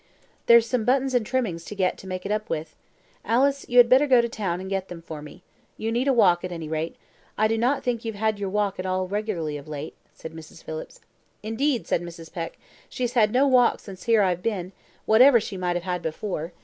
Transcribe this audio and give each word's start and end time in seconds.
"There's 0.47 0.65
some 0.65 0.83
buttons 0.83 1.13
and 1.13 1.23
trimmings 1.23 1.63
to 1.65 1.75
get 1.75 1.95
to 1.99 2.07
make 2.07 2.25
it 2.25 2.31
up 2.31 2.49
with. 2.49 2.75
Alice, 3.23 3.67
you 3.69 3.77
had 3.77 3.87
better 3.87 4.07
go 4.07 4.19
to 4.19 4.27
town 4.27 4.59
and 4.59 4.67
get 4.67 4.87
them 4.87 4.99
for 5.03 5.21
me. 5.21 5.43
You 5.77 5.91
need 5.91 6.07
a 6.07 6.11
walk, 6.11 6.43
at 6.43 6.51
any 6.51 6.67
rate; 6.67 6.95
I 7.37 7.47
do 7.47 7.55
not 7.55 7.83
think 7.83 8.03
you've 8.03 8.15
had 8.15 8.39
your 8.39 8.49
walk 8.49 8.79
at 8.79 8.85
all 8.87 9.07
regularly 9.07 9.57
of 9.57 9.67
late," 9.67 9.93
said 10.11 10.33
Mrs. 10.33 10.63
Phillips. 10.63 11.01
"Indeed," 11.43 11.85
said 11.85 12.01
Mrs. 12.01 12.33
Peck, 12.33 12.57
"she 12.89 13.03
has 13.03 13.13
had 13.13 13.31
no 13.31 13.45
walk 13.47 13.79
since 13.79 14.05
here 14.05 14.23
I've 14.23 14.41
been, 14.41 14.71
whatever 15.05 15.39
she 15.39 15.55
might 15.55 15.75
have 15.75 15.83
had 15.85 16.01
before. 16.01 16.51